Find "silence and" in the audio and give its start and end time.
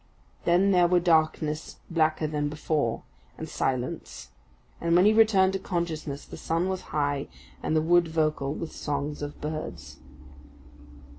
3.47-4.95